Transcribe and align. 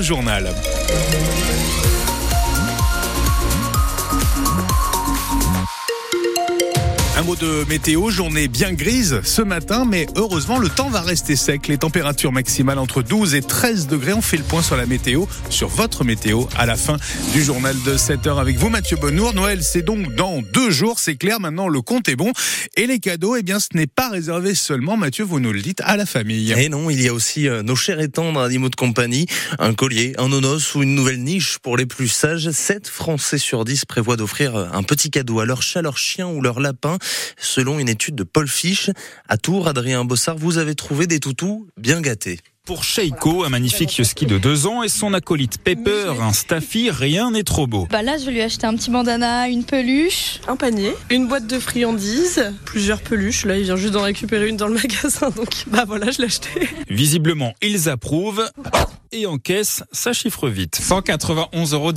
Journal. 0.00 1.63
Mot 7.24 7.36
de 7.36 7.64
météo, 7.68 8.10
journée 8.10 8.48
bien 8.48 8.72
grise 8.72 9.20
ce 9.24 9.40
matin, 9.40 9.84
mais 9.88 10.06
heureusement 10.16 10.58
le 10.58 10.68
temps 10.68 10.90
va 10.90 11.00
rester 11.00 11.36
sec. 11.36 11.68
Les 11.68 11.78
températures 11.78 12.32
maximales 12.32 12.78
entre 12.78 13.02
12 13.02 13.34
et 13.34 13.40
13 13.40 13.86
degrés. 13.86 14.12
On 14.12 14.20
fait 14.20 14.36
le 14.36 14.42
point 14.42 14.62
sur 14.62 14.76
la 14.76 14.84
météo, 14.84 15.24
sur 15.48 15.68
votre 15.68 16.04
météo, 16.04 16.44
à 16.56 16.66
la 16.66 16.76
fin 16.76 16.96
du 17.32 17.42
journal 17.42 17.76
de 17.84 17.96
7 17.96 18.26
heures 18.26 18.38
avec 18.38 18.56
vous, 18.56 18.68
Mathieu 18.68 18.96
Bonnour. 18.96 19.32
Noël, 19.32 19.62
c'est 19.62 19.82
donc 19.82 20.14
dans 20.14 20.42
deux 20.52 20.70
jours, 20.70 20.98
c'est 20.98 21.16
clair. 21.16 21.40
Maintenant, 21.40 21.68
le 21.68 21.80
compte 21.80 22.08
est 22.08 22.16
bon. 22.16 22.32
Et 22.76 22.86
les 22.86 22.98
cadeaux, 22.98 23.36
eh 23.36 23.42
bien, 23.42 23.58
ce 23.58 23.68
n'est 23.74 23.86
pas 23.86 24.10
réservé 24.10 24.54
seulement, 24.54 24.96
Mathieu, 24.96 25.24
vous 25.24 25.40
nous 25.40 25.52
le 25.52 25.62
dites, 25.62 25.80
à 25.84 25.96
la 25.96 26.06
famille. 26.06 26.52
Et 26.52 26.68
non, 26.68 26.90
il 26.90 27.00
y 27.00 27.08
a 27.08 27.14
aussi 27.14 27.48
euh, 27.48 27.62
nos 27.62 27.76
chers 27.76 28.00
et 28.00 28.08
tendres 28.08 28.40
animaux 28.40 28.68
de 28.68 28.76
compagnie, 28.76 29.26
un 29.58 29.72
collier, 29.72 30.14
un 30.18 30.30
onos 30.30 30.74
ou 30.74 30.82
une 30.82 30.94
nouvelle 30.94 31.22
niche 31.22 31.58
pour 31.58 31.76
les 31.76 31.86
plus 31.86 32.08
sages. 32.08 32.50
7 32.50 32.88
Français 32.88 33.38
sur 33.38 33.64
10 33.64 33.84
prévoient 33.86 34.16
d'offrir 34.16 34.56
un 34.56 34.82
petit 34.82 35.10
cadeau 35.10 35.40
à 35.40 35.46
leur 35.46 35.62
chat, 35.62 35.80
leur 35.80 35.96
chien 35.96 36.26
ou 36.26 36.42
leur 36.42 36.60
lapin. 36.60 36.98
Selon 37.36 37.78
une 37.78 37.88
étude 37.88 38.14
de 38.14 38.24
Paul 38.24 38.48
Fisch, 38.48 38.90
à 39.28 39.36
Tours, 39.36 39.68
Adrien 39.68 40.04
Bossard, 40.04 40.36
vous 40.36 40.58
avez 40.58 40.74
trouvé 40.74 41.06
des 41.06 41.20
toutous 41.20 41.66
bien 41.76 42.00
gâtés. 42.00 42.38
Pour 42.64 42.82
Sheiko, 42.82 43.44
un 43.44 43.50
magnifique 43.50 43.98
husky 43.98 44.24
de 44.24 44.38
deux 44.38 44.66
ans, 44.66 44.82
et 44.82 44.88
son 44.88 45.12
acolyte 45.12 45.58
Pepper, 45.58 46.14
un 46.22 46.32
staffy, 46.32 46.90
rien 46.90 47.30
n'est 47.30 47.42
trop 47.42 47.66
beau. 47.66 47.86
Bah 47.90 48.00
là, 48.00 48.16
je 48.16 48.24
vais 48.24 48.32
lui 48.32 48.40
acheter 48.40 48.66
un 48.66 48.74
petit 48.74 48.90
bandana, 48.90 49.48
une 49.48 49.64
peluche, 49.64 50.40
un 50.48 50.56
panier, 50.56 50.94
une 51.10 51.28
boîte 51.28 51.46
de 51.46 51.58
friandises, 51.58 52.42
plusieurs 52.64 53.02
peluches. 53.02 53.44
Là, 53.44 53.58
il 53.58 53.64
vient 53.64 53.76
juste 53.76 53.92
d'en 53.92 54.00
récupérer 54.00 54.48
une 54.48 54.56
dans 54.56 54.68
le 54.68 54.74
magasin, 54.82 55.28
donc 55.28 55.50
bah 55.66 55.84
voilà, 55.86 56.10
je 56.10 56.20
l'ai 56.20 56.24
acheté. 56.24 56.48
Visiblement, 56.88 57.52
ils 57.60 57.90
approuvent 57.90 58.48
et 59.14 59.26
encaisse, 59.26 59.82
ça 59.92 60.12
chiffre 60.12 60.48
vite. 60.48 60.80
191,17 60.82 61.74
euros. 61.74 61.92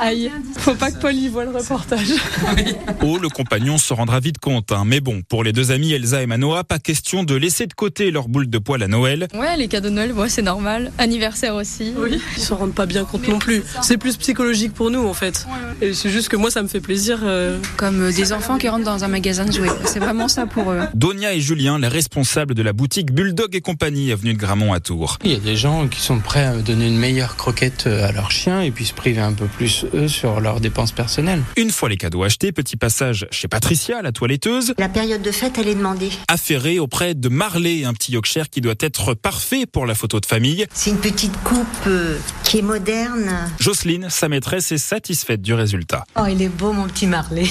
Aïe, 0.00 0.30
faut 0.58 0.74
pas 0.74 0.90
que 0.90 0.98
Paul 0.98 1.14
y 1.14 1.28
voit 1.28 1.44
le 1.44 1.50
reportage. 1.50 2.12
oh, 3.02 3.18
le 3.18 3.28
compagnon 3.28 3.78
se 3.78 3.94
rendra 3.94 4.20
vite 4.20 4.38
compte. 4.38 4.72
Hein. 4.72 4.84
Mais 4.84 5.00
bon, 5.00 5.22
pour 5.28 5.44
les 5.44 5.52
deux 5.52 5.70
amis 5.70 5.92
Elsa 5.92 6.22
et 6.22 6.26
Manoa, 6.26 6.64
pas 6.64 6.78
question 6.78 7.24
de 7.24 7.34
laisser 7.34 7.66
de 7.66 7.74
côté 7.74 8.10
leur 8.10 8.28
boule 8.28 8.50
de 8.50 8.58
poil 8.58 8.82
à 8.82 8.88
Noël. 8.88 9.28
Ouais, 9.34 9.56
les 9.56 9.68
cadeaux 9.68 9.88
de 9.88 9.94
Noël, 9.94 10.12
ouais, 10.12 10.28
c'est 10.28 10.42
normal. 10.42 10.92
Anniversaire 10.98 11.54
aussi. 11.54 11.92
Oui, 11.96 12.20
ils 12.36 12.42
s'en 12.42 12.56
rendent 12.56 12.74
pas 12.74 12.86
bien 12.86 13.04
compte 13.04 13.26
non 13.28 13.38
plus. 13.38 13.62
C'est 13.82 13.96
plus 13.96 14.16
psychologique 14.16 14.74
pour 14.74 14.90
nous 14.90 15.06
en 15.06 15.14
fait. 15.14 15.46
Et 15.80 15.94
c'est 15.94 16.10
juste 16.10 16.28
que 16.28 16.36
moi, 16.36 16.50
ça 16.50 16.62
me 16.62 16.68
fait 16.68 16.80
plaisir. 16.80 17.20
Euh... 17.22 17.58
Comme 17.76 18.02
euh, 18.02 18.12
des 18.12 18.32
enfants 18.32 18.58
qui 18.58 18.68
rentrent 18.68 18.84
dans 18.84 19.04
un 19.04 19.08
magasin 19.08 19.44
de 19.44 19.52
jouets. 19.52 19.68
C'est 19.84 20.00
vraiment 20.00 20.28
ça 20.28 20.46
pour 20.46 20.70
eux. 20.70 20.80
Donia 20.94 21.32
et 21.34 21.40
Julien, 21.40 21.78
les 21.78 21.88
responsables 21.88 22.54
de 22.54 22.62
la 22.62 22.72
boutique 22.72 23.12
Bulldog 23.12 23.54
et 23.54 23.60
compagnie, 23.60 24.12
avenue 24.12 24.34
de 24.34 24.38
Gramont 24.38 24.72
à 24.72 24.80
Tours. 24.80 25.18
Il 25.24 25.32
y 25.32 25.34
a 25.34 25.38
des 25.38 25.56
gens 25.56 25.88
qui 25.88 26.00
sont 26.00 26.18
prêts 26.18 26.39
à 26.46 26.56
donner 26.56 26.86
une 26.86 26.98
meilleure 26.98 27.36
croquette 27.36 27.84
euh, 27.86 28.08
à 28.08 28.12
leur 28.12 28.30
chien 28.30 28.60
et 28.60 28.70
puis 28.70 28.84
se 28.84 28.94
priver 28.94 29.20
un 29.20 29.32
peu 29.32 29.46
plus 29.46 29.84
eux 29.94 30.08
sur 30.08 30.40
leurs 30.40 30.60
dépenses 30.60 30.92
personnelles. 30.92 31.42
Une 31.56 31.70
fois 31.70 31.88
les 31.88 31.96
cadeaux 31.96 32.22
achetés, 32.22 32.52
petit 32.52 32.76
passage 32.76 33.26
chez 33.30 33.48
Patricia, 33.48 34.02
la 34.02 34.12
toiletteuse. 34.12 34.74
La 34.78 34.88
période 34.88 35.22
de 35.22 35.30
fête, 35.30 35.58
elle 35.58 35.68
est 35.68 35.74
demandée. 35.74 36.10
Affairée 36.28 36.78
auprès 36.78 37.14
de 37.14 37.28
Marley, 37.28 37.84
un 37.84 37.92
petit 37.92 38.12
Yorkshire 38.12 38.50
qui 38.50 38.60
doit 38.60 38.74
être 38.80 39.14
parfait 39.14 39.66
pour 39.66 39.86
la 39.86 39.94
photo 39.94 40.20
de 40.20 40.26
famille. 40.26 40.66
C'est 40.72 40.90
une 40.90 41.00
petite 41.00 41.36
coupe 41.42 41.66
euh, 41.86 42.18
qui 42.50 42.58
est 42.58 42.62
moderne. 42.62 43.30
Jocelyne, 43.60 44.08
sa 44.10 44.28
maîtresse, 44.28 44.72
est 44.72 44.78
satisfaite 44.78 45.40
du 45.40 45.54
résultat. 45.54 46.04
Oh, 46.18 46.24
il 46.28 46.42
est 46.42 46.48
beau 46.48 46.72
mon 46.72 46.88
petit 46.88 47.06
Marley. 47.06 47.44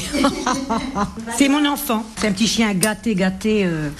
c'est 1.38 1.47
mon 1.47 1.66
enfant. 1.66 2.06
C'est 2.17 2.28
un 2.28 2.33
petit 2.33 2.47
chien 2.50 2.73
gâté, 2.73 3.16
gâté. 3.16 3.64
Euh... 3.64 3.91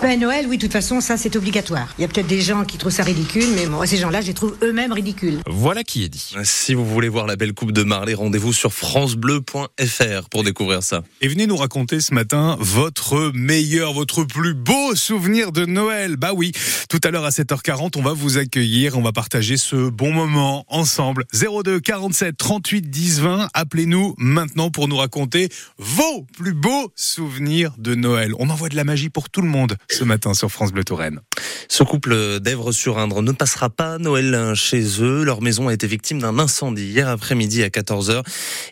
Ben, 0.00 0.18
Noël, 0.18 0.46
oui, 0.48 0.56
de 0.56 0.62
toute 0.62 0.72
façon, 0.72 1.02
ça 1.02 1.18
c'est 1.18 1.36
obligatoire. 1.36 1.94
Il 1.98 2.02
y 2.02 2.04
a 2.06 2.08
peut-être 2.08 2.26
des 2.26 2.40
gens 2.40 2.64
qui 2.64 2.78
trouvent 2.78 2.90
ça 2.90 3.02
ridicule, 3.02 3.48
mais 3.54 3.66
moi, 3.66 3.86
ces 3.86 3.98
gens-là, 3.98 4.22
je 4.22 4.28
les 4.28 4.34
trouve 4.34 4.56
eux-mêmes 4.62 4.92
ridicules. 4.92 5.40
Voilà 5.46 5.84
qui 5.84 6.04
est 6.04 6.08
dit. 6.08 6.34
Si 6.44 6.72
vous 6.72 6.86
voulez 6.86 7.10
voir 7.10 7.26
la 7.26 7.36
belle 7.36 7.52
coupe 7.52 7.72
de 7.72 7.82
Marley, 7.82 8.14
rendez-vous 8.14 8.54
sur 8.54 8.72
francebleu.fr 8.72 10.28
pour 10.30 10.42
découvrir 10.42 10.82
ça. 10.82 11.02
Et 11.20 11.28
venez 11.28 11.46
nous 11.46 11.56
raconter 11.56 12.00
ce 12.00 12.14
matin 12.14 12.56
votre 12.60 13.30
meilleur, 13.34 13.92
votre 13.92 14.24
plus 14.24 14.54
beau 14.54 14.94
souvenir 14.94 15.52
de 15.52 15.66
Noël. 15.66 16.16
Bah 16.16 16.32
oui, 16.34 16.52
tout 16.88 17.00
à 17.04 17.10
l'heure 17.10 17.26
à 17.26 17.30
7h40, 17.30 17.92
on 17.96 18.02
va 18.02 18.14
vous 18.14 18.38
accueillir, 18.38 18.96
on 18.96 19.02
va 19.02 19.12
partager 19.12 19.58
ce 19.58 19.90
bon 19.90 20.12
moment 20.12 20.45
ensemble. 20.68 21.24
02 21.32 21.80
47 21.80 22.36
38 22.36 22.90
10 22.90 23.20
20, 23.20 23.48
appelez-nous 23.54 24.14
maintenant 24.18 24.70
pour 24.70 24.88
nous 24.88 24.96
raconter 24.96 25.48
vos 25.78 26.26
plus 26.36 26.54
beaux 26.54 26.92
souvenirs 26.94 27.72
de 27.78 27.94
Noël. 27.94 28.32
On 28.38 28.50
envoie 28.50 28.68
de 28.68 28.76
la 28.76 28.84
magie 28.84 29.10
pour 29.10 29.30
tout 29.30 29.42
le 29.42 29.48
monde 29.48 29.76
ce 29.90 30.04
matin 30.04 30.34
sur 30.34 30.50
France 30.50 30.72
Bleu 30.72 30.84
Touraine. 30.84 31.20
Ce 31.68 31.82
couple 31.82 32.40
d'Èvres-sur-Indre 32.40 33.22
ne 33.22 33.32
passera 33.32 33.70
pas 33.70 33.98
Noël 33.98 34.54
chez 34.54 35.02
eux. 35.02 35.24
Leur 35.24 35.42
maison 35.42 35.68
a 35.68 35.74
été 35.74 35.86
victime 35.86 36.20
d'un 36.20 36.38
incendie 36.38 36.86
hier 36.86 37.08
après-midi 37.08 37.62
à 37.62 37.68
14h. 37.68 38.22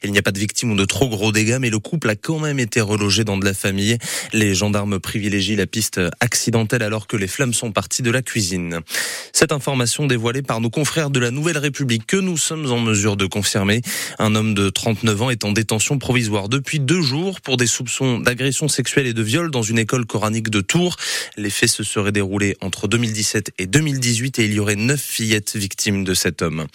Il 0.02 0.12
n'y 0.12 0.18
a 0.18 0.22
pas 0.22 0.32
de 0.32 0.38
victime 0.38 0.72
ou 0.72 0.76
de 0.76 0.84
trop 0.84 1.08
gros 1.08 1.32
dégâts, 1.32 1.58
mais 1.60 1.70
le 1.70 1.78
couple 1.78 2.08
a 2.10 2.16
quand 2.16 2.38
même 2.38 2.58
été 2.58 2.80
relogé 2.80 3.24
dans 3.24 3.36
de 3.36 3.44
la 3.44 3.54
famille. 3.54 3.98
Les 4.32 4.54
gendarmes 4.54 5.00
privilégient 5.00 5.56
la 5.56 5.66
piste 5.66 6.00
accidentelle 6.20 6.82
alors 6.82 7.06
que 7.06 7.16
les 7.16 7.26
flammes 7.26 7.54
sont 7.54 7.72
parties 7.72 8.02
de 8.02 8.10
la 8.10 8.22
cuisine. 8.22 8.80
Cette 9.32 9.52
information 9.52 10.06
dévoilée 10.06 10.42
par 10.42 10.60
nos 10.60 10.70
confrères 10.70 11.10
de 11.10 11.18
la 11.20 11.30
Nouvelle 11.30 11.58
République 11.64 12.06
que 12.06 12.19
nous 12.19 12.36
sommes 12.36 12.70
en 12.70 12.78
mesure 12.78 13.16
de 13.16 13.25
confirmer. 13.25 13.80
Un 14.19 14.34
homme 14.34 14.52
de 14.52 14.69
39 14.69 15.22
ans 15.22 15.30
est 15.30 15.44
en 15.44 15.52
détention 15.52 15.98
provisoire 15.98 16.50
depuis 16.50 16.78
deux 16.78 17.00
jours 17.00 17.41
pour 17.41 17.56
des 17.56 17.66
soupçons 17.66 18.19
d'agression 18.19 18.69
sexuelle 18.69 19.06
et 19.06 19.14
de 19.14 19.22
viol 19.22 19.50
dans 19.50 19.62
une 19.62 19.78
école 19.78 20.04
coranique 20.04 20.50
de 20.50 20.60
Tours. 20.60 20.97
Les 21.38 21.48
faits 21.48 21.70
se 21.70 21.82
seraient 21.82 22.12
déroulés 22.12 22.58
entre 22.60 22.86
2017 22.86 23.52
et 23.58 23.66
2018 23.66 24.41
et 24.41 24.44
il 24.44 24.52
y 24.52 24.60
aurait 24.60 24.76
neuf 24.76 25.00
fillettes 25.00 25.56
victimes 25.56 26.04
de 26.04 26.12
cet 26.12 26.42
homme. 26.42 26.66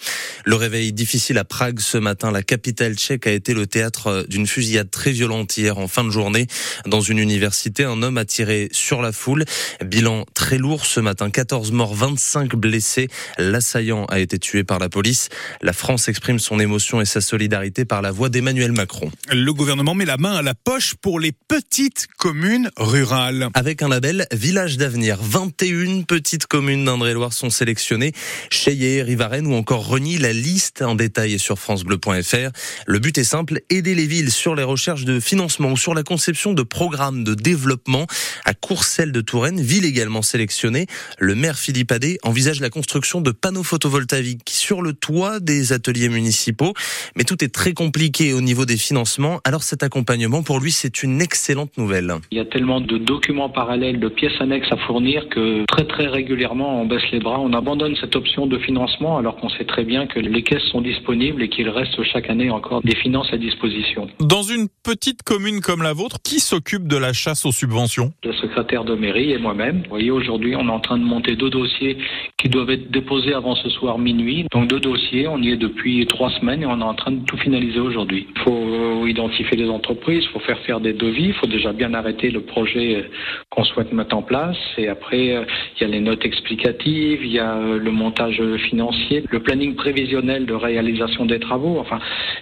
Le 0.44 0.56
réveil 0.56 0.92
difficile 0.92 1.38
à 1.38 1.44
Prague 1.44 1.78
ce 1.78 1.96
matin. 1.96 2.32
La 2.32 2.42
capitale 2.42 2.96
tchèque 2.96 3.28
a 3.28 3.30
été 3.30 3.54
le 3.54 3.68
théâtre 3.68 4.26
d'une 4.28 4.48
fusillade 4.48 4.90
très 4.90 5.12
violente 5.12 5.56
hier 5.56 5.78
en 5.78 5.86
fin 5.86 6.02
de 6.02 6.10
journée. 6.10 6.48
Dans 6.86 7.00
une 7.00 7.18
université, 7.18 7.84
un 7.84 8.02
homme 8.02 8.18
a 8.18 8.24
tiré 8.24 8.68
sur 8.72 9.02
la 9.02 9.12
foule. 9.12 9.44
Bilan 9.84 10.26
très 10.34 10.58
lourd 10.58 10.84
ce 10.84 10.98
matin. 10.98 11.30
14 11.30 11.70
morts, 11.70 11.94
25 11.94 12.56
blessés. 12.56 13.06
L'assaillant 13.38 14.06
a 14.06 14.18
été 14.18 14.40
tué 14.40 14.64
par 14.64 14.79
la 14.80 14.88
police. 14.88 15.28
La 15.62 15.72
France 15.72 16.08
exprime 16.08 16.38
son 16.38 16.58
émotion 16.58 17.00
et 17.00 17.04
sa 17.04 17.20
solidarité 17.20 17.84
par 17.84 18.02
la 18.02 18.10
voix 18.10 18.28
d'Emmanuel 18.28 18.72
Macron. 18.72 19.10
Le 19.32 19.52
gouvernement 19.52 19.94
met 19.94 20.04
la 20.04 20.16
main 20.16 20.34
à 20.34 20.42
la 20.42 20.54
poche 20.54 20.94
pour 21.00 21.20
les 21.20 21.32
petites 21.32 22.08
communes 22.18 22.70
rurales. 22.76 23.48
Avec 23.54 23.82
un 23.82 23.88
label 23.88 24.26
Village 24.32 24.76
d'avenir, 24.76 25.18
21 25.20 26.02
petites 26.02 26.46
communes 26.46 26.84
d'Indre-et-Loire 26.84 27.32
sont 27.32 27.50
sélectionnées. 27.50 28.12
Cheyé, 28.50 29.02
Rivaren 29.02 29.46
ou 29.46 29.54
encore 29.54 29.86
Reny, 29.86 30.18
la 30.18 30.32
liste 30.32 30.82
en 30.82 30.94
détail 30.94 31.34
est 31.34 31.38
sur 31.38 31.58
francebleu.fr. 31.58 32.50
Le 32.86 32.98
but 32.98 33.18
est 33.18 33.24
simple, 33.24 33.60
aider 33.70 33.94
les 33.94 34.06
villes 34.06 34.32
sur 34.32 34.54
les 34.54 34.62
recherches 34.62 35.04
de 35.04 35.20
financement 35.20 35.72
ou 35.72 35.76
sur 35.76 35.94
la 35.94 36.02
conception 36.02 36.52
de 36.52 36.62
programmes 36.62 37.24
de 37.24 37.34
développement. 37.34 38.06
À 38.44 38.54
Courcelles 38.54 39.12
de 39.12 39.20
Touraine, 39.20 39.60
ville 39.60 39.84
également 39.84 40.22
sélectionnée, 40.22 40.86
le 41.18 41.34
maire 41.34 41.58
Philippe 41.58 41.92
Adé 41.92 42.18
envisage 42.22 42.60
la 42.60 42.70
construction 42.70 43.20
de 43.20 43.30
panneaux 43.30 43.62
photovoltaïques 43.62 44.50
sur 44.70 44.82
le 44.82 44.92
toit 44.92 45.40
des 45.40 45.72
ateliers 45.72 46.08
municipaux. 46.08 46.74
Mais 47.16 47.24
tout 47.24 47.42
est 47.42 47.52
très 47.52 47.72
compliqué 47.72 48.32
au 48.32 48.40
niveau 48.40 48.66
des 48.66 48.76
financements. 48.76 49.40
Alors 49.42 49.64
cet 49.64 49.82
accompagnement, 49.82 50.44
pour 50.44 50.60
lui, 50.60 50.70
c'est 50.70 51.02
une 51.02 51.20
excellente 51.20 51.76
nouvelle. 51.76 52.14
Il 52.30 52.38
y 52.38 52.40
a 52.40 52.44
tellement 52.44 52.80
de 52.80 52.96
documents 52.96 53.48
parallèles, 53.48 53.98
de 53.98 54.08
pièces 54.08 54.40
annexes 54.40 54.70
à 54.70 54.76
fournir 54.76 55.28
que 55.28 55.64
très 55.66 55.88
très 55.88 56.06
régulièrement 56.06 56.82
on 56.82 56.86
baisse 56.86 57.02
les 57.10 57.18
bras, 57.18 57.40
on 57.40 57.52
abandonne 57.52 57.96
cette 58.00 58.14
option 58.14 58.46
de 58.46 58.58
financement 58.58 59.18
alors 59.18 59.34
qu'on 59.38 59.48
sait 59.48 59.64
très 59.64 59.82
bien 59.82 60.06
que 60.06 60.20
les 60.20 60.44
caisses 60.44 60.68
sont 60.70 60.82
disponibles 60.82 61.42
et 61.42 61.48
qu'il 61.48 61.68
reste 61.68 62.00
chaque 62.04 62.30
année 62.30 62.50
encore 62.50 62.80
des 62.82 62.94
finances 62.94 63.32
à 63.32 63.38
disposition. 63.38 64.06
Dans 64.20 64.44
une 64.44 64.68
petite 64.84 65.24
commune 65.24 65.60
comme 65.60 65.82
la 65.82 65.94
vôtre, 65.94 66.18
qui 66.22 66.38
s'occupe 66.38 66.86
de 66.86 66.96
la 66.96 67.12
chasse 67.12 67.44
aux 67.44 67.50
subventions? 67.50 68.12
Le 68.22 68.32
secrétaire 68.34 68.84
de 68.84 68.94
mairie 68.94 69.32
et 69.32 69.38
moi-même. 69.38 69.78
Vous 69.82 69.90
voyez, 69.90 70.12
aujourd'hui, 70.12 70.54
on 70.54 70.68
est 70.68 70.70
en 70.70 70.78
train 70.78 70.98
de 70.98 71.04
monter 71.04 71.34
deux 71.34 71.50
dossiers 71.50 71.98
qui 72.38 72.48
doivent 72.48 72.70
être 72.70 72.88
déposés 72.92 73.34
avant 73.34 73.56
ce 73.56 73.68
soir 73.68 73.98
minuit. 73.98 74.46
Donc 74.52 74.59
deux 74.64 74.80
dossiers, 74.80 75.28
on 75.28 75.38
y 75.38 75.50
est 75.50 75.56
depuis 75.56 76.06
trois 76.06 76.30
semaines 76.30 76.62
et 76.62 76.66
on 76.66 76.80
est 76.80 76.84
en 76.84 76.94
train 76.94 77.12
de 77.12 77.24
tout 77.24 77.36
finaliser 77.36 77.80
aujourd'hui. 77.80 78.26
Il 78.34 78.42
faut 78.42 79.06
identifier 79.06 79.56
les 79.56 79.68
entreprises, 79.68 80.24
il 80.24 80.32
faut 80.32 80.40
faire 80.40 80.58
faire 80.60 80.80
des 80.80 80.92
devis, 80.92 81.28
il 81.28 81.34
faut 81.34 81.46
déjà 81.46 81.72
bien 81.72 81.94
arrêter 81.94 82.30
le 82.30 82.40
projet 82.42 83.08
qu'on 83.50 83.64
souhaite 83.64 83.92
mettre 83.92 84.16
en 84.16 84.22
place 84.22 84.56
et 84.76 84.88
après 84.88 85.46
il 85.76 85.80
y 85.80 85.84
a 85.84 85.88
les 85.88 86.00
notes 86.00 86.24
explicatives, 86.24 87.20
il 87.24 87.32
y 87.32 87.38
a 87.38 87.58
le 87.58 87.90
montage 87.90 88.42
financier, 88.68 89.24
le 89.30 89.40
planning 89.40 89.74
prévisionnel 89.74 90.46
de 90.46 90.54
réalisation 90.54 91.26
des 91.26 91.40
travaux. 91.40 91.78
Enfin, 91.78 91.98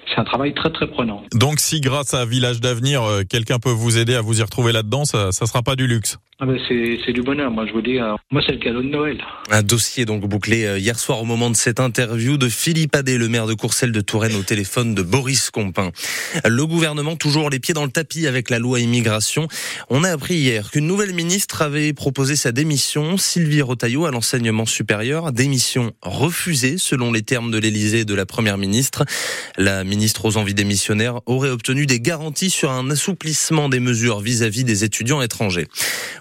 c'est 0.08 0.20
un 0.20 0.24
travail 0.24 0.54
très 0.54 0.70
très 0.70 0.86
prenant. 0.86 1.22
Donc 1.34 1.60
si 1.60 1.80
grâce 1.80 2.14
à 2.14 2.24
Village 2.24 2.60
d'avenir, 2.60 3.02
quelqu'un 3.28 3.58
peut 3.58 3.70
vous 3.70 3.98
aider 3.98 4.14
à 4.14 4.20
vous 4.20 4.40
y 4.40 4.42
retrouver 4.42 4.72
là-dedans, 4.72 5.04
ça, 5.04 5.32
ça 5.32 5.46
sera 5.46 5.62
pas 5.62 5.76
du 5.76 5.86
luxe. 5.86 6.18
Ah 6.40 6.46
ben 6.46 6.56
c'est 6.68 7.12
du 7.12 7.22
bonheur, 7.22 7.50
moi 7.50 7.66
je 7.66 7.72
vous 7.72 7.82
dis, 7.82 7.98
euh, 7.98 8.14
moi 8.30 8.40
c'est 8.46 8.52
le 8.52 8.58
cadeau 8.58 8.80
de 8.80 8.88
Noël. 8.88 9.18
Un 9.50 9.62
dossier 9.62 10.04
donc 10.04 10.20
bouclé 10.20 10.78
hier 10.78 10.96
soir 10.96 11.20
au 11.20 11.24
moment 11.24 11.50
de 11.50 11.56
cette 11.56 11.80
interview 11.80 12.07
de 12.16 12.48
Philippe 12.48 12.96
Adé, 12.96 13.18
le 13.18 13.28
maire 13.28 13.46
de 13.46 13.52
Courcelles 13.52 13.92
de 13.92 14.00
Touraine, 14.00 14.34
au 14.34 14.42
téléphone 14.42 14.94
de 14.94 15.02
Boris 15.02 15.50
Compin. 15.50 15.92
Le 16.46 16.66
gouvernement 16.66 17.16
toujours 17.16 17.50
les 17.50 17.58
pieds 17.58 17.74
dans 17.74 17.84
le 17.84 17.90
tapis 17.90 18.26
avec 18.26 18.48
la 18.48 18.58
loi 18.58 18.80
immigration. 18.80 19.46
On 19.90 20.04
a 20.04 20.10
appris 20.10 20.36
hier 20.36 20.70
qu'une 20.70 20.86
nouvelle 20.86 21.12
ministre 21.12 21.60
avait 21.60 21.92
proposé 21.92 22.34
sa 22.34 22.50
démission. 22.50 23.18
Sylvie 23.18 23.60
Rotaillot 23.60 24.06
à 24.06 24.10
l'enseignement 24.10 24.64
supérieur. 24.64 25.32
Démission 25.32 25.92
refusée 26.00 26.78
selon 26.78 27.12
les 27.12 27.22
termes 27.22 27.50
de 27.50 27.58
l'Élysée 27.58 28.00
et 28.00 28.04
de 28.06 28.14
la 28.14 28.24
première 28.24 28.56
ministre. 28.56 29.04
La 29.58 29.84
ministre 29.84 30.24
aux 30.24 30.38
envies 30.38 30.54
démissionnaires 30.54 31.20
aurait 31.26 31.50
obtenu 31.50 31.84
des 31.84 32.00
garanties 32.00 32.50
sur 32.50 32.70
un 32.70 32.90
assouplissement 32.90 33.68
des 33.68 33.80
mesures 33.80 34.20
vis-à-vis 34.20 34.64
des 34.64 34.84
étudiants 34.84 35.20
étrangers. 35.20 35.68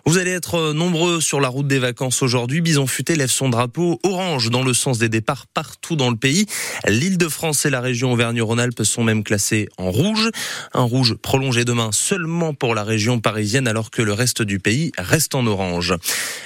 Vous 0.05 0.17
allez 0.17 0.31
être 0.31 0.73
nombreux 0.73 1.21
sur 1.21 1.39
la 1.39 1.47
route 1.47 1.67
des 1.67 1.79
vacances 1.79 2.21
aujourd'hui. 2.21 2.61
Bison 2.61 2.87
Futé 2.87 3.15
lève 3.15 3.31
son 3.31 3.49
drapeau 3.49 3.99
orange 4.03 4.49
dans 4.49 4.63
le 4.63 4.73
sens 4.73 4.97
des 4.97 5.09
départs 5.09 5.47
partout 5.67 5.97
dans 5.97 6.09
le 6.09 6.15
pays. 6.15 6.45
L'île 6.87 7.17
de 7.17 7.27
France 7.27 7.65
et 7.65 7.69
la 7.69 7.81
région 7.81 8.13
Auvergne-Rhône-Alpes 8.13 8.83
sont 8.83 9.03
même 9.03 9.21
classées 9.21 9.67
en 9.77 9.91
rouge. 9.91 10.29
Un 10.73 10.83
rouge 10.83 11.15
prolongé 11.15 11.65
demain 11.65 11.89
seulement 11.91 12.53
pour 12.53 12.73
la 12.73 12.85
région 12.85 13.19
parisienne 13.19 13.67
alors 13.67 13.91
que 13.91 14.01
le 14.01 14.13
reste 14.13 14.41
du 14.41 14.59
pays 14.59 14.93
reste 14.97 15.35
en 15.35 15.45
orange. 15.45 15.93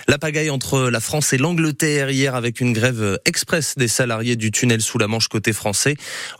La 0.08 0.18
pagaille 0.18 0.50
entre 0.50 0.90
la 0.90 1.00
France 1.00 1.34
et 1.34 1.38
l'Angleterre 1.38 2.10
hier 2.10 2.34
avec 2.34 2.62
une 2.62 2.74
grève 2.74 3.20
express 3.26 3.76
des 3.78 3.88
salariés 3.88 4.36
du 4.36 4.50
tunnel 4.50 4.82
sous 4.82 4.98
la 4.98 5.08
Manche 5.08 5.28
côté 5.28 5.54
français. 5.54 5.98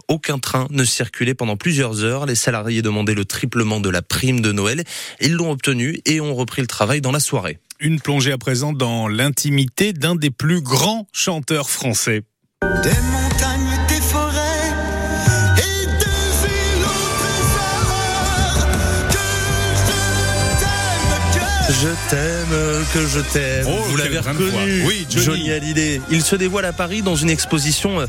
Aucun 0.08 0.40
train 0.40 0.66
ne 0.72 0.84
circulait 0.84 1.36
pendant 1.36 1.58
plusieurs 1.58 2.04
heures. 2.04 2.26
Les 2.26 2.34
salariés 2.34 2.82
demandaient 2.82 3.14
le 3.14 3.26
triplement 3.26 3.80
de 3.80 3.90
la 3.90 4.02
prime 4.02 4.42
de 4.42 4.52
Noël. 4.52 4.84
Ils 5.20 5.34
l'ont 5.34 5.52
obtenu 5.52 6.02
et 6.06 6.20
ont 6.20 6.34
repris 6.34 6.62
le 6.62 6.68
travail 6.68 7.00
dans 7.00 7.12
la 7.12 7.20
soirée. 7.20 7.60
Une 7.80 8.00
plongée 8.00 8.32
à 8.32 8.40
présent 8.40 8.74
dans 8.74 9.08
l'intimité 9.08 9.94
d'un 9.94 10.16
des 10.16 10.32
plus 10.32 10.62
grands 10.62 11.08
chanteurs 11.14 11.70
français. 11.70 12.24
Je 21.82 21.90
t'aime, 22.10 22.31
que 22.94 23.08
je 23.08 23.20
t'aime. 23.20 23.66
Oh, 23.68 23.84
Vous 23.88 23.98
l'avez 23.98 24.20
reconnu. 24.20 24.84
Oui, 24.86 25.06
Johnny. 25.10 25.52
Hallyday. 25.52 26.02
Il 26.10 26.22
se 26.22 26.36
dévoile 26.36 26.66
à 26.66 26.74
Paris 26.74 27.02
dans 27.02 27.16
une 27.16 27.30
exposition 27.30 28.02
euh, 28.02 28.06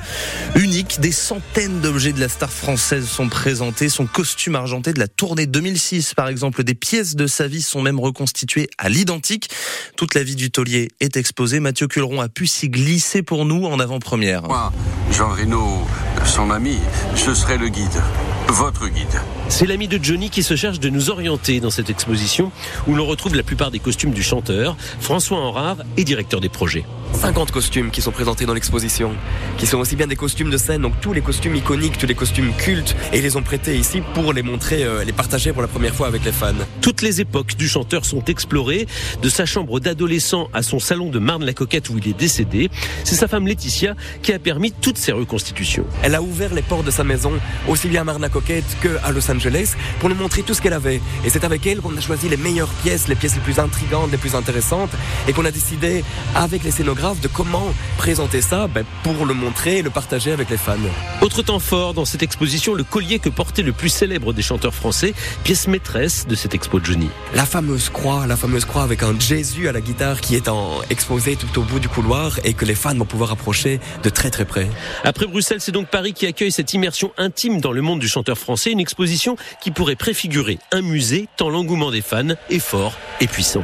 unique. 0.54 1.00
Des 1.00 1.12
centaines 1.12 1.80
d'objets 1.80 2.12
de 2.12 2.20
la 2.20 2.28
star 2.28 2.50
française 2.50 3.06
sont 3.06 3.28
présentés. 3.28 3.88
Son 3.88 4.06
costume 4.06 4.56
argenté 4.56 4.92
de 4.92 4.98
la 4.98 5.08
tournée 5.08 5.46
2006, 5.46 6.14
par 6.14 6.28
exemple. 6.28 6.64
Des 6.64 6.74
pièces 6.74 7.16
de 7.16 7.26
sa 7.26 7.46
vie 7.46 7.62
sont 7.62 7.82
même 7.82 8.00
reconstituées 8.00 8.68
à 8.78 8.88
l'identique. 8.88 9.50
Toute 9.96 10.14
la 10.14 10.22
vie 10.22 10.36
du 10.36 10.50
taulier 10.50 10.88
est 11.00 11.16
exposée. 11.16 11.60
Mathieu 11.60 11.86
Culeron 11.86 12.20
a 12.20 12.28
pu 12.28 12.46
s'y 12.46 12.68
glisser 12.68 13.22
pour 13.22 13.44
nous 13.44 13.66
en 13.66 13.80
avant-première. 13.80 14.42
Moi, 14.42 14.72
Jean 15.10 15.30
Reno, 15.30 15.86
son 16.24 16.50
ami, 16.50 16.78
je 17.14 17.34
serai 17.34 17.58
le 17.58 17.68
guide. 17.68 18.02
Votre 18.48 18.88
guide. 18.88 19.20
C'est 19.48 19.66
l'ami 19.66 19.88
de 19.88 20.02
Johnny 20.02 20.28
qui 20.28 20.42
se 20.42 20.56
cherche 20.56 20.80
de 20.80 20.88
nous 20.88 21.10
orienter 21.10 21.60
dans 21.60 21.70
cette 21.70 21.90
exposition 21.90 22.52
où 22.86 22.94
l'on 22.94 23.06
retrouve 23.06 23.34
la 23.34 23.42
plupart 23.42 23.70
des 23.70 23.78
costumes 23.78 24.12
du 24.12 24.22
chanteur. 24.22 24.76
François 25.00 25.38
Henrard 25.38 25.76
est 25.96 26.04
directeur 26.04 26.40
des 26.40 26.48
projets. 26.48 26.84
50 27.14 27.50
costumes 27.50 27.90
qui 27.90 28.00
sont 28.00 28.10
présentés 28.10 28.46
dans 28.46 28.54
l'exposition, 28.54 29.12
qui 29.58 29.66
sont 29.66 29.78
aussi 29.78 29.94
bien 29.94 30.06
des 30.06 30.16
costumes 30.16 30.50
de 30.50 30.56
scène, 30.56 30.82
donc 30.82 30.94
tous 31.00 31.12
les 31.12 31.20
costumes 31.20 31.54
iconiques, 31.54 31.98
tous 31.98 32.06
les 32.06 32.14
costumes 32.14 32.52
cultes, 32.56 32.96
et 33.12 33.18
ils 33.18 33.22
les 33.22 33.36
ont 33.36 33.42
prêtés 33.42 33.76
ici 33.76 34.02
pour 34.14 34.32
les 34.32 34.42
montrer, 34.42 34.82
euh, 34.82 35.04
les 35.04 35.12
partager 35.12 35.52
pour 35.52 35.62
la 35.62 35.68
première 35.68 35.94
fois 35.94 36.06
avec 36.06 36.24
les 36.24 36.32
fans. 36.32 36.54
Toutes 36.80 37.02
les 37.02 37.20
époques 37.20 37.54
du 37.56 37.68
chanteur 37.68 38.04
sont 38.04 38.24
explorées, 38.24 38.86
de 39.22 39.28
sa 39.28 39.44
chambre 39.44 39.78
d'adolescent 39.78 40.48
à 40.52 40.62
son 40.62 40.78
salon 40.78 41.10
de 41.10 41.18
Marne-la-Coquette 41.18 41.90
où 41.90 41.98
il 41.98 42.08
est 42.08 42.18
décédé. 42.18 42.70
C'est 43.04 43.14
sa 43.14 43.28
femme 43.28 43.46
Laetitia 43.46 43.94
qui 44.22 44.32
a 44.32 44.38
permis 44.38 44.72
toutes 44.72 44.98
ces 44.98 45.12
reconstitutions. 45.12 45.84
Elle 46.02 46.14
a 46.14 46.22
ouvert 46.22 46.54
les 46.54 46.62
portes 46.62 46.86
de 46.86 46.90
sa 46.90 47.04
maison, 47.04 47.32
aussi 47.68 47.88
bien 47.88 48.00
à 48.00 48.04
Marne-la-Coquette 48.04 48.31
qu'à 48.40 49.10
Los 49.10 49.30
Angeles, 49.30 49.74
pour 50.00 50.08
nous 50.08 50.14
montrer 50.14 50.42
tout 50.42 50.54
ce 50.54 50.62
qu'elle 50.62 50.72
avait. 50.72 51.00
Et 51.24 51.30
c'est 51.30 51.44
avec 51.44 51.66
elle 51.66 51.80
qu'on 51.80 51.96
a 51.96 52.00
choisi 52.00 52.28
les 52.28 52.36
meilleures 52.36 52.72
pièces, 52.82 53.08
les 53.08 53.14
pièces 53.14 53.34
les 53.34 53.40
plus 53.40 53.58
intrigantes, 53.58 54.10
les 54.10 54.18
plus 54.18 54.34
intéressantes, 54.34 54.90
et 55.28 55.32
qu'on 55.32 55.44
a 55.44 55.50
décidé, 55.50 56.04
avec 56.34 56.64
les 56.64 56.70
scénographes, 56.70 57.20
de 57.20 57.28
comment 57.28 57.72
présenter 57.98 58.40
ça 58.40 58.66
ben, 58.66 58.84
pour 59.02 59.26
le 59.26 59.34
montrer 59.34 59.78
et 59.78 59.82
le 59.82 59.90
partager 59.90 60.32
avec 60.32 60.50
les 60.50 60.56
fans. 60.56 60.76
Autre 61.20 61.42
temps 61.42 61.58
fort 61.58 61.94
dans 61.94 62.04
cette 62.04 62.22
exposition, 62.22 62.74
le 62.74 62.84
collier 62.84 63.18
que 63.18 63.28
portait 63.28 63.62
le 63.62 63.72
plus 63.72 63.88
célèbre 63.88 64.32
des 64.32 64.42
chanteurs 64.42 64.74
français, 64.74 65.14
pièce 65.44 65.68
maîtresse 65.68 66.26
de 66.26 66.34
cette 66.34 66.54
expo 66.54 66.80
de 66.80 66.84
Johnny. 66.84 67.08
La 67.34 67.44
fameuse 67.44 67.88
croix, 67.88 68.26
la 68.26 68.36
fameuse 68.36 68.64
croix 68.64 68.82
avec 68.82 69.02
un 69.02 69.18
Jésus 69.18 69.68
à 69.68 69.72
la 69.72 69.80
guitare 69.80 70.20
qui 70.20 70.34
est 70.34 70.48
en 70.48 70.80
exposé 70.90 71.36
tout 71.36 71.60
au 71.60 71.62
bout 71.62 71.80
du 71.80 71.88
couloir 71.88 72.38
et 72.44 72.54
que 72.54 72.64
les 72.64 72.74
fans 72.74 72.94
vont 72.94 73.04
pouvoir 73.04 73.32
approcher 73.32 73.80
de 74.02 74.08
très 74.08 74.30
très 74.30 74.44
près. 74.44 74.68
Après 75.04 75.26
Bruxelles, 75.26 75.60
c'est 75.60 75.72
donc 75.72 75.88
Paris 75.88 76.12
qui 76.12 76.26
accueille 76.26 76.52
cette 76.52 76.72
immersion 76.74 77.12
intime 77.16 77.60
dans 77.60 77.72
le 77.72 77.82
monde 77.82 78.00
du 78.00 78.08
chanteur 78.08 78.21
français, 78.34 78.70
une 78.70 78.80
exposition 78.80 79.36
qui 79.60 79.70
pourrait 79.70 79.96
préfigurer 79.96 80.58
un 80.72 80.82
musée 80.82 81.28
tant 81.36 81.50
l'engouement 81.50 81.90
des 81.90 82.02
fans 82.02 82.34
est 82.50 82.58
fort 82.58 82.94
et 83.20 83.26
puissant. 83.26 83.62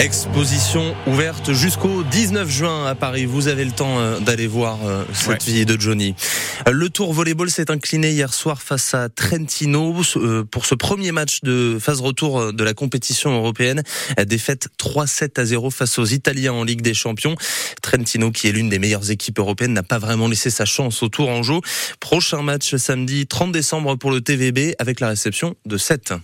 Exposition 0.00 0.94
ouverte 1.08 1.52
jusqu'au 1.52 2.04
19 2.04 2.48
juin 2.48 2.86
à 2.86 2.94
Paris. 2.94 3.26
Vous 3.26 3.48
avez 3.48 3.64
le 3.64 3.72
temps 3.72 3.98
euh, 3.98 4.20
d'aller 4.20 4.46
voir 4.46 4.78
euh, 4.86 5.02
cette 5.12 5.28
Ouais. 5.44 5.52
vie 5.52 5.66
de 5.66 5.78
Johnny. 5.78 6.14
Le 6.70 6.90
Tour 6.90 7.14
Volleyball 7.14 7.50
s'est 7.50 7.70
incliné 7.70 8.10
hier 8.10 8.34
soir 8.34 8.60
face 8.60 8.92
à 8.92 9.08
Trentino 9.08 10.02
euh, 10.16 10.44
pour 10.44 10.66
ce 10.66 10.74
premier 10.74 11.12
match 11.12 11.40
de 11.42 11.78
phase 11.80 12.00
retour 12.00 12.40
euh, 12.40 12.52
de 12.52 12.62
la 12.62 12.74
compétition 12.74 13.34
européenne. 13.34 13.82
Défaite 14.26 14.68
3-7 14.78 15.40
à 15.40 15.44
0 15.46 15.70
face 15.70 15.98
aux 15.98 16.04
Italiens 16.04 16.52
en 16.52 16.64
Ligue 16.64 16.82
des 16.82 16.94
Champions. 16.94 17.36
Trentino, 17.80 18.30
qui 18.30 18.48
est 18.48 18.52
l'une 18.52 18.68
des 18.68 18.78
meilleures 18.78 19.10
équipes 19.10 19.38
européennes, 19.38 19.72
n'a 19.72 19.82
pas 19.82 19.98
vraiment 19.98 20.28
laissé 20.28 20.50
sa 20.50 20.66
chance 20.66 21.02
au 21.02 21.08
Tour 21.08 21.30
en 21.30 21.42
jeu. 21.42 21.60
Prochain 22.00 22.42
match 22.42 22.76
samedi 22.76 23.26
30 23.26 23.50
décembre 23.50 23.96
pour 23.96 24.10
le 24.10 24.20
TVB 24.20 24.74
avec 24.78 25.00
la 25.00 25.08
réception 25.08 25.54
de 25.64 25.78
7. 25.78 26.14